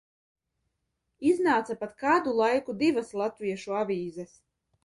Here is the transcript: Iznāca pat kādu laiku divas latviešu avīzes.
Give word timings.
Iznāca 1.33 1.77
pat 1.83 1.93
kādu 2.05 2.35
laiku 2.39 2.77
divas 2.83 3.15
latviešu 3.23 3.81
avīzes. 3.83 4.35